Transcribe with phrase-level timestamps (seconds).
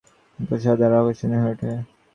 [0.03, 1.69] যাতে তার প্রাসাদ আরো আকর্ষণীয় হয়ে ওঠে।